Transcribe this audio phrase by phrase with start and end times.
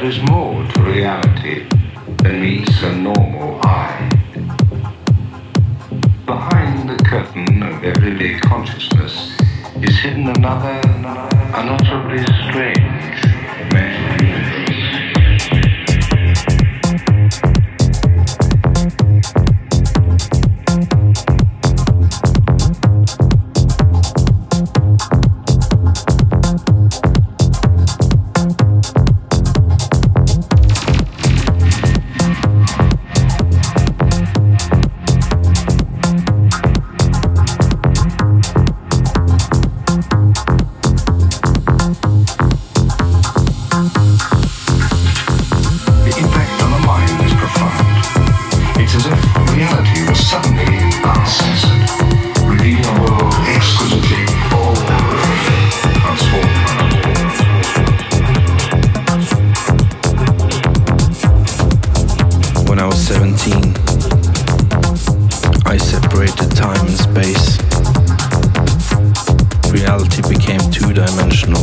[0.00, 1.66] There is more to reality
[2.22, 4.08] than meets a normal eye.
[6.24, 9.38] Behind the curtain of everyday consciousness
[9.82, 10.80] is hidden another,
[11.54, 13.19] unutterably strange
[62.80, 63.74] When I was 17,
[65.66, 67.58] I separated time and space.
[69.70, 71.60] Reality became two dimensional.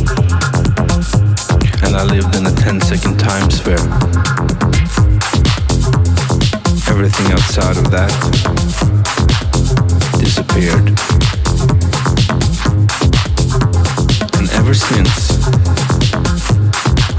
[1.82, 3.82] And I lived in a 10 second time sphere.
[6.86, 8.14] Everything outside of that
[10.20, 10.94] disappeared.
[14.38, 15.42] And ever since,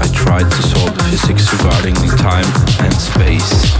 [0.00, 2.46] I tried to solve the physics regarding time
[2.80, 3.79] and space.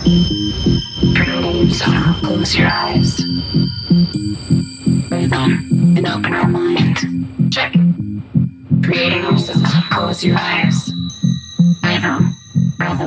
[0.00, 1.14] threaten.
[1.14, 1.86] Creating so
[2.20, 3.20] close your eyes.
[5.08, 5.52] Breathe on
[5.96, 7.52] and open our mind.
[7.52, 7.72] Check.
[8.82, 9.62] Creating yourself.
[9.90, 10.90] Close your eyes.
[11.82, 12.32] Breathe on.
[12.78, 13.00] Breathe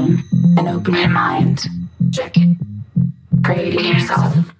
[0.58, 1.66] and open your mind.
[2.12, 2.36] Check.
[3.44, 4.55] Creating yourself.